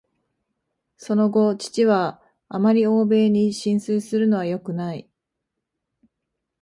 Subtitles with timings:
[0.97, 2.19] その後、父は
[2.49, 5.07] 「あまり欧米に心酔するのはよくない」